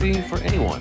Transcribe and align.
for 0.00 0.38
anyone. 0.38 0.80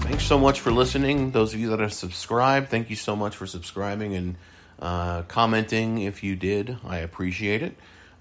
Thanks 0.00 0.22
so 0.22 0.38
much 0.38 0.60
for 0.60 0.70
listening. 0.70 1.30
Those 1.30 1.54
of 1.54 1.60
you 1.60 1.70
that 1.70 1.80
have 1.80 1.94
subscribed, 1.94 2.68
thank 2.68 2.90
you 2.90 2.94
so 2.94 3.16
much 3.16 3.34
for 3.34 3.46
subscribing 3.46 4.14
and 4.14 4.36
uh, 4.78 5.22
commenting 5.22 6.02
if 6.02 6.22
you 6.22 6.36
did. 6.36 6.76
I 6.84 6.98
appreciate 6.98 7.62
it. 7.62 7.74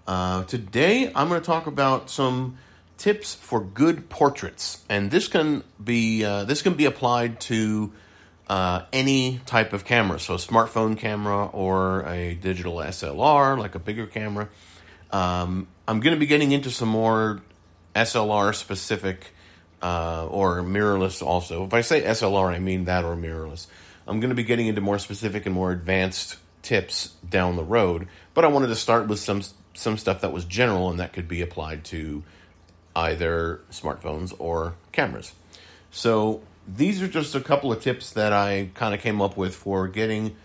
Uh, 0.08 0.46
today, 0.46 1.12
I'm 1.14 1.28
going 1.28 1.42
to 1.42 1.46
talk 1.46 1.68
about 1.68 2.10
some 2.10 2.58
tips 2.98 3.36
for 3.36 3.60
good 3.60 4.08
portraits, 4.08 4.82
and 4.88 5.12
this 5.12 5.28
can 5.28 5.62
be 5.84 6.24
uh, 6.24 6.46
this 6.46 6.62
can 6.62 6.76
be 6.76 6.86
applied 6.86 7.42
to 7.42 7.92
uh, 8.48 8.84
any 8.94 9.42
type 9.46 9.74
of 9.74 9.84
camera, 9.84 10.22
so 10.22 10.36
a 10.36 10.38
smartphone 10.38 10.98
camera 10.98 11.48
or 11.48 12.08
a 12.08 12.34
digital 12.36 12.78
SLR, 12.78 13.60
like 13.60 13.76
a 13.76 13.80
bigger 13.80 14.08
camera. 14.08 14.48
Um, 15.12 15.68
I'm 15.86 16.00
going 16.00 16.16
to 16.16 16.20
be 16.20 16.28
getting 16.28 16.54
into 16.54 16.72
some 16.72 16.88
more 16.88 17.42
SLR 17.94 18.56
specific 18.56 19.34
uh, 19.82 20.28
or 20.28 20.62
mirrorless 20.62 21.26
also. 21.26 21.66
If 21.66 21.74
I 21.74 21.82
say 21.82 22.02
SLR, 22.02 22.54
I 22.54 22.60
mean 22.60 22.86
that 22.86 23.06
or 23.06 23.16
mirrorless. 23.16 23.68
I'm 24.08 24.20
going 24.20 24.30
to 24.30 24.36
be 24.36 24.44
getting 24.44 24.68
into 24.68 24.82
more 24.82 25.00
specific 25.00 25.46
and 25.46 25.54
more 25.54 25.72
advanced 25.72 26.38
tips 26.62 27.10
down 27.28 27.56
the 27.56 27.64
road, 27.64 28.08
but 28.34 28.44
I 28.44 28.48
wanted 28.48 28.68
to 28.68 28.76
start 28.76 29.08
with 29.08 29.20
some 29.20 29.42
some 29.74 29.98
stuff 29.98 30.22
that 30.22 30.34
was 30.34 30.44
general 30.46 30.90
and 30.90 31.00
that 31.00 31.14
could 31.14 31.28
be 31.28 31.42
applied 31.42 31.86
to 31.86 32.24
either 32.96 33.62
smartphones 33.72 34.34
or 34.38 34.74
cameras. 34.92 35.34
So 35.92 36.42
these 36.68 37.02
are 37.02 37.08
just 37.08 37.34
a 37.34 37.40
couple 37.40 37.72
of 37.72 37.82
tips 37.82 38.12
that 38.12 38.34
I 38.34 38.72
kind 38.74 38.94
of 38.94 39.00
came 39.00 39.22
up 39.22 39.38
with 39.38 39.56
for 39.56 39.88
getting 39.88 40.36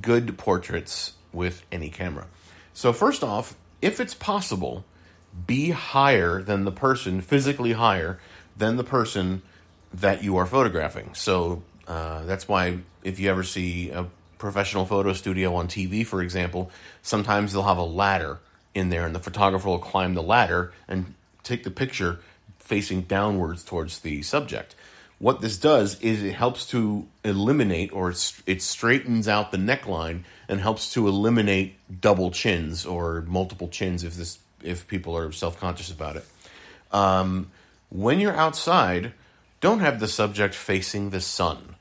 good 0.00 0.38
portraits 0.38 1.12
with 1.32 1.62
any 1.70 1.90
camera. 1.90 2.26
So 2.72 2.92
first 2.92 3.22
off, 3.22 3.56
if 3.82 4.00
it's 4.00 4.14
possible, 4.14 4.84
be 5.46 5.70
higher 5.70 6.42
than 6.42 6.64
the 6.64 6.72
person, 6.72 7.20
physically 7.20 7.72
higher 7.72 8.18
than 8.56 8.76
the 8.76 8.84
person 8.84 9.42
that 9.92 10.22
you 10.22 10.36
are 10.36 10.46
photographing. 10.46 11.14
So 11.14 11.62
uh, 11.86 12.24
that's 12.24 12.48
why 12.48 12.78
if 13.02 13.18
you 13.18 13.30
ever 13.30 13.42
see 13.42 13.90
a 13.90 14.06
professional 14.38 14.86
photo 14.86 15.12
studio 15.12 15.54
on 15.54 15.68
TV, 15.68 16.06
for 16.06 16.22
example, 16.22 16.70
sometimes 17.02 17.52
they'll 17.52 17.62
have 17.62 17.78
a 17.78 17.82
ladder 17.82 18.40
in 18.74 18.88
there, 18.88 19.06
and 19.06 19.14
the 19.14 19.20
photographer 19.20 19.68
will 19.68 19.78
climb 19.78 20.14
the 20.14 20.22
ladder 20.22 20.72
and 20.88 21.14
take 21.42 21.62
the 21.62 21.70
picture 21.70 22.20
facing 22.58 23.02
downwards 23.02 23.62
towards 23.62 24.00
the 24.00 24.22
subject. 24.22 24.74
What 25.18 25.40
this 25.40 25.56
does 25.58 26.00
is 26.00 26.22
it 26.22 26.34
helps 26.34 26.66
to 26.70 27.06
eliminate 27.24 27.92
or 27.92 28.12
it 28.46 28.62
straightens 28.62 29.28
out 29.28 29.52
the 29.52 29.58
neckline 29.58 30.24
and 30.48 30.60
helps 30.60 30.92
to 30.94 31.06
eliminate 31.06 31.76
double 32.00 32.30
chins 32.30 32.84
or 32.84 33.22
multiple 33.22 33.68
chins 33.68 34.02
if 34.02 34.16
this 34.16 34.38
if 34.62 34.88
people 34.88 35.16
are 35.16 35.30
self 35.30 35.58
conscious 35.60 35.90
about 35.90 36.16
it. 36.16 36.26
Um, 36.90 37.50
when 37.94 38.18
you're 38.18 38.34
outside, 38.34 39.12
don't 39.60 39.78
have 39.78 40.00
the 40.00 40.08
subject 40.08 40.52
facing 40.52 41.10
the 41.10 41.20
sun 41.20 41.76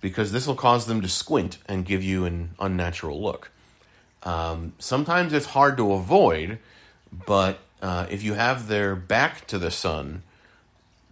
because 0.00 0.32
this 0.32 0.44
will 0.44 0.56
cause 0.56 0.86
them 0.86 1.00
to 1.00 1.08
squint 1.08 1.58
and 1.66 1.86
give 1.86 2.02
you 2.02 2.24
an 2.24 2.50
unnatural 2.58 3.22
look. 3.22 3.52
Um, 4.24 4.72
sometimes 4.80 5.32
it's 5.32 5.46
hard 5.46 5.76
to 5.76 5.92
avoid, 5.92 6.58
but 7.26 7.60
uh, 7.80 8.06
if 8.10 8.24
you 8.24 8.34
have 8.34 8.66
their 8.66 8.96
back 8.96 9.46
to 9.46 9.58
the 9.58 9.70
sun, 9.70 10.24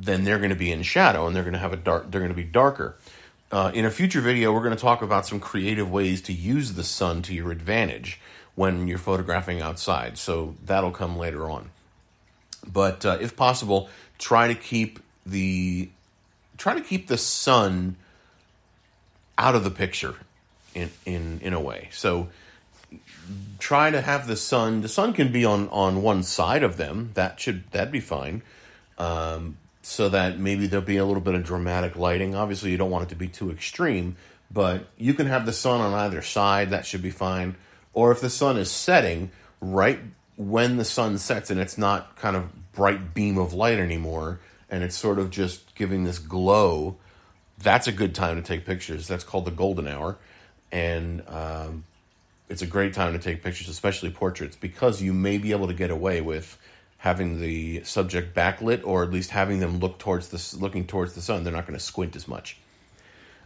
then 0.00 0.24
they're 0.24 0.38
going 0.38 0.50
to 0.50 0.56
be 0.56 0.72
in 0.72 0.82
shadow 0.82 1.28
and 1.28 1.36
they're 1.36 1.44
going 1.44 1.52
to 1.52 1.60
have 1.60 1.72
a 1.72 1.76
dark. 1.76 2.10
They're 2.10 2.20
going 2.20 2.32
to 2.32 2.36
be 2.36 2.42
darker. 2.42 2.96
Uh, 3.52 3.70
in 3.72 3.84
a 3.84 3.90
future 3.90 4.20
video, 4.20 4.52
we're 4.52 4.64
going 4.64 4.74
to 4.74 4.80
talk 4.80 5.00
about 5.00 5.26
some 5.26 5.38
creative 5.38 5.88
ways 5.88 6.22
to 6.22 6.32
use 6.32 6.72
the 6.72 6.84
sun 6.84 7.22
to 7.22 7.34
your 7.34 7.52
advantage 7.52 8.20
when 8.56 8.88
you're 8.88 8.98
photographing 8.98 9.60
outside. 9.60 10.18
So 10.18 10.56
that'll 10.64 10.90
come 10.90 11.16
later 11.16 11.48
on. 11.48 11.70
But 12.66 13.04
uh, 13.06 13.18
if 13.20 13.36
possible, 13.36 13.88
try 14.18 14.48
to 14.48 14.54
keep 14.54 15.00
the 15.26 15.88
try 16.56 16.74
to 16.74 16.80
keep 16.80 17.08
the 17.08 17.18
sun 17.18 17.96
out 19.38 19.54
of 19.54 19.64
the 19.64 19.70
picture 19.70 20.14
in 20.74 20.90
in 21.06 21.40
in 21.42 21.52
a 21.52 21.60
way. 21.60 21.88
So 21.92 22.28
try 23.58 23.90
to 23.90 24.00
have 24.00 24.26
the 24.26 24.36
sun. 24.36 24.82
The 24.82 24.88
sun 24.88 25.12
can 25.12 25.32
be 25.32 25.44
on 25.44 25.68
on 25.68 26.02
one 26.02 26.22
side 26.22 26.62
of 26.62 26.76
them. 26.76 27.10
That 27.14 27.40
should 27.40 27.70
that'd 27.72 27.92
be 27.92 28.00
fine. 28.00 28.42
Um, 28.98 29.56
so 29.82 30.10
that 30.10 30.38
maybe 30.38 30.66
there'll 30.66 30.84
be 30.84 30.98
a 30.98 31.04
little 31.04 31.22
bit 31.22 31.34
of 31.34 31.44
dramatic 31.44 31.96
lighting. 31.96 32.34
Obviously, 32.34 32.70
you 32.70 32.76
don't 32.76 32.90
want 32.90 33.04
it 33.04 33.08
to 33.08 33.16
be 33.16 33.28
too 33.28 33.50
extreme, 33.50 34.16
but 34.50 34.86
you 34.98 35.14
can 35.14 35.26
have 35.26 35.46
the 35.46 35.52
sun 35.52 35.80
on 35.80 35.94
either 35.94 36.20
side. 36.20 36.70
That 36.70 36.84
should 36.84 37.02
be 37.02 37.10
fine. 37.10 37.56
Or 37.94 38.12
if 38.12 38.20
the 38.20 38.30
sun 38.30 38.58
is 38.58 38.70
setting 38.70 39.30
right 39.60 39.98
when 40.40 40.78
the 40.78 40.84
sun 40.86 41.18
sets 41.18 41.50
and 41.50 41.60
it's 41.60 41.76
not 41.76 42.16
kind 42.16 42.34
of 42.34 42.72
bright 42.72 43.12
beam 43.12 43.36
of 43.36 43.52
light 43.52 43.78
anymore 43.78 44.40
and 44.70 44.82
it's 44.82 44.96
sort 44.96 45.18
of 45.18 45.28
just 45.28 45.74
giving 45.74 46.04
this 46.04 46.18
glow, 46.18 46.96
that's 47.58 47.86
a 47.86 47.92
good 47.92 48.14
time 48.14 48.36
to 48.36 48.42
take 48.42 48.64
pictures. 48.64 49.06
That's 49.06 49.22
called 49.22 49.44
the 49.44 49.50
golden 49.50 49.86
hour. 49.86 50.16
And 50.72 51.22
um, 51.28 51.84
it's 52.48 52.62
a 52.62 52.66
great 52.66 52.94
time 52.94 53.12
to 53.12 53.18
take 53.18 53.42
pictures, 53.42 53.68
especially 53.68 54.10
portraits, 54.10 54.56
because 54.56 55.02
you 55.02 55.12
may 55.12 55.36
be 55.36 55.50
able 55.50 55.66
to 55.66 55.74
get 55.74 55.90
away 55.90 56.22
with 56.22 56.56
having 56.98 57.40
the 57.40 57.84
subject 57.84 58.34
backlit 58.34 58.80
or 58.84 59.02
at 59.02 59.10
least 59.10 59.30
having 59.30 59.60
them 59.60 59.78
look 59.78 59.98
towards 59.98 60.28
the 60.28 60.58
looking 60.58 60.86
towards 60.86 61.12
the 61.12 61.20
sun. 61.20 61.44
They're 61.44 61.52
not 61.52 61.66
going 61.66 61.78
to 61.78 61.84
squint 61.84 62.16
as 62.16 62.26
much. 62.26 62.56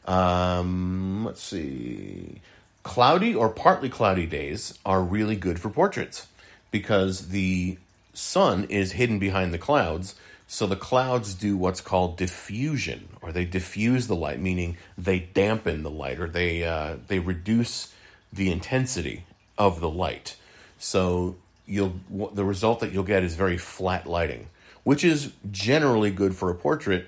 Um, 0.04 1.24
let's 1.24 1.42
see. 1.42 2.40
Cloudy 2.84 3.34
or 3.34 3.48
partly 3.48 3.88
cloudy 3.88 4.26
days 4.26 4.78
are 4.86 5.02
really 5.02 5.34
good 5.34 5.58
for 5.58 5.70
portraits 5.70 6.28
because 6.74 7.28
the 7.28 7.78
sun 8.14 8.64
is 8.64 8.90
hidden 8.90 9.20
behind 9.20 9.54
the 9.54 9.58
clouds. 9.58 10.16
So 10.48 10.66
the 10.66 10.74
clouds 10.74 11.32
do 11.32 11.56
what's 11.56 11.80
called 11.80 12.16
diffusion, 12.16 13.10
or 13.22 13.30
they 13.30 13.44
diffuse 13.44 14.08
the 14.08 14.16
light, 14.16 14.40
meaning 14.40 14.76
they 14.98 15.20
dampen 15.20 15.84
the 15.84 15.90
light, 15.90 16.18
or 16.18 16.28
they 16.28 16.64
uh, 16.64 16.96
they 17.06 17.20
reduce 17.20 17.94
the 18.32 18.50
intensity 18.50 19.24
of 19.56 19.80
the 19.80 19.88
light. 19.88 20.34
So 20.76 21.36
you'll 21.64 21.94
the 22.10 22.44
result 22.44 22.80
that 22.80 22.90
you'll 22.90 23.04
get 23.04 23.22
is 23.22 23.36
very 23.36 23.56
flat 23.56 24.04
lighting, 24.08 24.48
which 24.82 25.04
is 25.04 25.30
generally 25.52 26.10
good 26.10 26.34
for 26.34 26.50
a 26.50 26.56
portrait. 26.56 27.06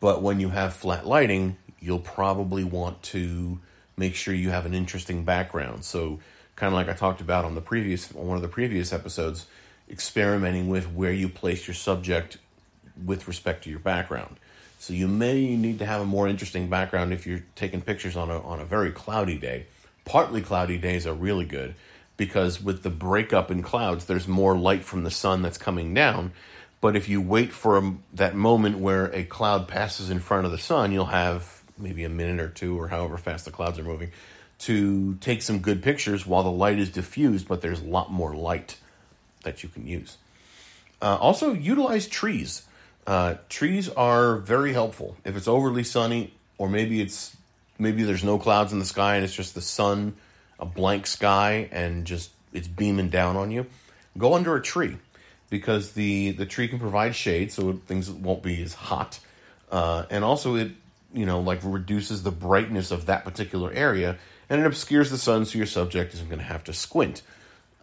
But 0.00 0.20
when 0.20 0.40
you 0.40 0.48
have 0.48 0.74
flat 0.74 1.06
lighting, 1.06 1.58
you'll 1.78 2.00
probably 2.00 2.64
want 2.64 3.04
to 3.14 3.60
make 3.96 4.16
sure 4.16 4.34
you 4.34 4.50
have 4.50 4.66
an 4.66 4.74
interesting 4.74 5.24
background. 5.24 5.84
So 5.84 6.18
kind 6.60 6.74
of 6.74 6.74
like 6.74 6.90
I 6.90 6.92
talked 6.92 7.22
about 7.22 7.46
on 7.46 7.54
the 7.54 7.62
previous 7.62 8.14
on 8.14 8.26
one 8.26 8.36
of 8.36 8.42
the 8.42 8.48
previous 8.48 8.92
episodes, 8.92 9.46
experimenting 9.90 10.68
with 10.68 10.92
where 10.92 11.10
you 11.10 11.30
place 11.30 11.66
your 11.66 11.74
subject 11.74 12.36
with 13.02 13.26
respect 13.26 13.64
to 13.64 13.70
your 13.70 13.78
background. 13.78 14.36
So 14.78 14.92
you 14.92 15.08
may 15.08 15.56
need 15.56 15.78
to 15.78 15.86
have 15.86 16.02
a 16.02 16.04
more 16.04 16.28
interesting 16.28 16.68
background 16.68 17.14
if 17.14 17.26
you're 17.26 17.44
taking 17.54 17.80
pictures 17.80 18.14
on 18.14 18.30
a 18.30 18.38
on 18.42 18.60
a 18.60 18.66
very 18.66 18.92
cloudy 18.92 19.38
day. 19.38 19.66
Partly 20.04 20.42
cloudy 20.42 20.76
days 20.76 21.06
are 21.06 21.14
really 21.14 21.46
good 21.46 21.74
because 22.18 22.62
with 22.62 22.82
the 22.82 22.90
breakup 22.90 23.50
in 23.50 23.62
clouds, 23.62 24.04
there's 24.04 24.28
more 24.28 24.54
light 24.54 24.84
from 24.84 25.02
the 25.02 25.10
sun 25.10 25.40
that's 25.40 25.56
coming 25.56 25.94
down. 25.94 26.32
But 26.82 26.94
if 26.94 27.08
you 27.08 27.22
wait 27.22 27.52
for 27.52 27.78
a, 27.78 27.94
that 28.14 28.34
moment 28.34 28.78
where 28.78 29.06
a 29.14 29.24
cloud 29.24 29.66
passes 29.66 30.10
in 30.10 30.20
front 30.20 30.44
of 30.44 30.52
the 30.52 30.58
sun, 30.58 30.92
you'll 30.92 31.06
have 31.06 31.62
maybe 31.78 32.04
a 32.04 32.10
minute 32.10 32.40
or 32.40 32.50
two 32.50 32.78
or 32.78 32.88
however 32.88 33.16
fast 33.16 33.46
the 33.46 33.50
clouds 33.50 33.78
are 33.78 33.84
moving 33.84 34.10
to 34.60 35.14
take 35.16 35.40
some 35.42 35.60
good 35.60 35.82
pictures 35.82 36.26
while 36.26 36.42
the 36.42 36.50
light 36.50 36.78
is 36.78 36.90
diffused, 36.90 37.48
but 37.48 37.62
there's 37.62 37.80
a 37.80 37.84
lot 37.84 38.12
more 38.12 38.34
light 38.34 38.76
that 39.42 39.62
you 39.62 39.68
can 39.68 39.86
use. 39.86 40.18
Uh, 41.00 41.16
also, 41.16 41.54
utilize 41.54 42.06
trees. 42.06 42.62
Uh, 43.06 43.36
trees 43.48 43.88
are 43.88 44.36
very 44.36 44.74
helpful. 44.74 45.16
If 45.24 45.34
it's 45.36 45.48
overly 45.48 45.82
sunny, 45.82 46.34
or 46.58 46.68
maybe 46.68 47.00
it's 47.00 47.34
maybe 47.78 48.02
there's 48.02 48.22
no 48.22 48.38
clouds 48.38 48.72
in 48.72 48.78
the 48.78 48.84
sky 48.84 49.16
and 49.16 49.24
it's 49.24 49.34
just 49.34 49.54
the 49.54 49.62
sun, 49.62 50.14
a 50.58 50.66
blank 50.66 51.06
sky, 51.06 51.68
and 51.72 52.04
just 52.04 52.30
it's 52.52 52.68
beaming 52.68 53.08
down 53.08 53.36
on 53.36 53.50
you, 53.50 53.64
go 54.18 54.34
under 54.34 54.54
a 54.56 54.62
tree 54.62 54.98
because 55.48 55.92
the 55.92 56.32
the 56.32 56.44
tree 56.44 56.68
can 56.68 56.78
provide 56.78 57.16
shade, 57.16 57.50
so 57.50 57.72
things 57.86 58.10
won't 58.10 58.42
be 58.42 58.62
as 58.62 58.74
hot, 58.74 59.18
uh, 59.72 60.04
and 60.10 60.22
also 60.22 60.56
it 60.56 60.72
you 61.12 61.26
know 61.26 61.40
like 61.40 61.60
reduces 61.62 62.22
the 62.22 62.30
brightness 62.30 62.90
of 62.90 63.06
that 63.06 63.24
particular 63.24 63.72
area 63.72 64.18
and 64.50 64.60
it 64.60 64.66
obscures 64.66 65.10
the 65.10 65.16
sun 65.16 65.44
so 65.46 65.56
your 65.56 65.66
subject 65.66 66.12
isn't 66.12 66.28
going 66.28 66.40
to 66.40 66.44
have 66.44 66.64
to 66.64 66.72
squint. 66.72 67.22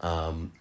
Um, 0.00 0.52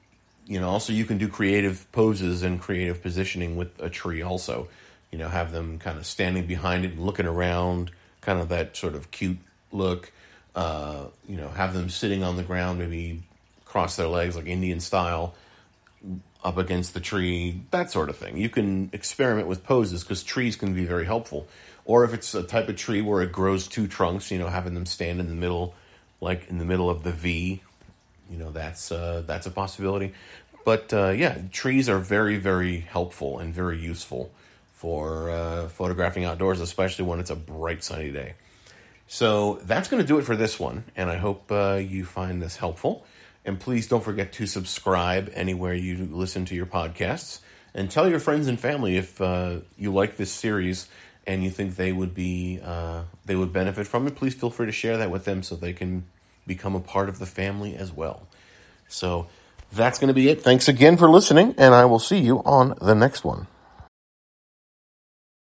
you 0.47 0.59
know, 0.59 0.69
also 0.69 0.93
you 0.93 1.03
can 1.03 1.17
do 1.17 1.27
creative 1.27 1.85
poses 1.91 2.41
and 2.41 2.59
creative 2.59 3.01
positioning 3.03 3.57
with 3.57 3.77
a 3.79 3.89
tree. 3.89 4.21
Also, 4.21 4.69
you 5.11 5.17
know, 5.17 5.27
have 5.27 5.51
them 5.51 5.77
kind 5.77 5.97
of 5.97 6.05
standing 6.05 6.47
behind 6.47 6.85
it 6.85 6.93
and 6.93 7.01
looking 7.01 7.27
around, 7.27 7.91
kind 8.21 8.39
of 8.39 8.47
that 8.49 8.77
sort 8.77 8.95
of 8.95 9.11
cute 9.11 9.37
look. 9.73 10.11
Uh, 10.55 11.07
you 11.27 11.35
know, 11.35 11.49
have 11.49 11.73
them 11.73 11.89
sitting 11.89 12.23
on 12.23 12.37
the 12.37 12.41
ground, 12.43 12.79
maybe 12.79 13.21
cross 13.65 13.97
their 13.97 14.07
legs 14.07 14.35
like 14.35 14.47
Indian 14.47 14.79
style, 14.79 15.35
up 16.43 16.57
against 16.57 16.93
the 16.93 16.99
tree, 16.99 17.61
that 17.71 17.91
sort 17.91 18.09
of 18.09 18.15
thing. 18.15 18.37
You 18.37 18.49
can 18.49 18.89
experiment 18.93 19.47
with 19.47 19.63
poses 19.63 20.03
because 20.03 20.23
trees 20.23 20.55
can 20.55 20.73
be 20.73 20.85
very 20.85 21.05
helpful. 21.05 21.47
Or 21.87 22.03
if 22.03 22.13
it's 22.13 22.35
a 22.35 22.43
type 22.43 22.67
of 22.67 22.75
tree 22.75 23.01
where 23.01 23.21
it 23.21 23.31
grows 23.31 23.65
two 23.65 23.87
trunks, 23.87 24.29
you 24.29 24.37
know, 24.37 24.49
having 24.49 24.73
them 24.73 24.85
stand 24.85 25.21
in 25.21 25.27
the 25.27 25.35
middle 25.35 25.73
like 26.19 26.49
in 26.49 26.57
the 26.57 26.65
middle 26.65 26.89
of 26.89 27.03
the 27.03 27.13
V. 27.13 27.61
You 28.29 28.37
know, 28.37 28.51
that's 28.51 28.91
uh, 28.91 29.23
that's 29.25 29.47
a 29.47 29.51
possibility. 29.51 30.13
But 30.65 30.91
uh, 30.93 31.09
yeah, 31.09 31.37
trees 31.51 31.87
are 31.87 31.99
very 31.99 32.35
very 32.37 32.81
helpful 32.81 33.39
and 33.39 33.53
very 33.53 33.79
useful 33.79 34.31
for 34.73 35.31
uh, 35.31 35.69
photographing 35.69 36.25
outdoors, 36.25 36.59
especially 36.59 37.05
when 37.05 37.21
it's 37.21 37.29
a 37.29 37.35
bright 37.35 37.83
sunny 37.85 38.11
day. 38.11 38.33
So 39.07 39.59
that's 39.63 39.87
going 39.87 40.01
to 40.01 40.07
do 40.07 40.19
it 40.19 40.23
for 40.23 40.35
this 40.35 40.59
one, 40.59 40.83
and 40.97 41.09
I 41.09 41.15
hope 41.15 41.49
uh, 41.49 41.75
you 41.75 42.03
find 42.03 42.41
this 42.41 42.57
helpful. 42.57 43.05
And 43.45 43.57
please 43.57 43.87
don't 43.87 44.03
forget 44.03 44.33
to 44.33 44.45
subscribe 44.45 45.31
anywhere 45.33 45.73
you 45.73 46.09
listen 46.11 46.43
to 46.45 46.55
your 46.55 46.65
podcasts, 46.65 47.39
and 47.73 47.89
tell 47.89 48.09
your 48.09 48.19
friends 48.19 48.47
and 48.47 48.59
family 48.59 48.97
if 48.97 49.21
uh, 49.21 49.59
you 49.77 49.93
like 49.93 50.17
this 50.17 50.33
series 50.33 50.89
and 51.27 51.43
you 51.43 51.49
think 51.51 51.75
they 51.75 51.91
would 51.91 52.15
be 52.15 52.59
uh, 52.63 53.03
they 53.25 53.35
would 53.35 53.53
benefit 53.53 53.85
from 53.85 54.07
it. 54.07 54.15
Please 54.15 54.33
feel 54.33 54.49
free 54.49 54.65
to 54.65 54.71
share 54.71 54.97
that 54.97 55.11
with 55.11 55.25
them 55.25 55.43
so 55.43 55.55
they 55.55 55.73
can 55.73 56.05
become 56.47 56.73
a 56.73 56.79
part 56.79 57.09
of 57.09 57.19
the 57.19 57.25
family 57.25 57.75
as 57.75 57.91
well. 57.91 58.27
So 58.87 59.27
that's 59.71 59.99
going 59.99 60.07
to 60.07 60.13
be 60.13 60.29
it. 60.29 60.41
Thanks 60.41 60.67
again 60.67 60.95
for 60.97 61.09
listening, 61.09 61.53
and 61.57 61.75
I 61.75 61.85
will 61.85 61.99
see 61.99 62.17
you 62.17 62.41
on 62.45 62.75
the 62.81 62.95
next 62.95 63.25
one. 63.25 63.47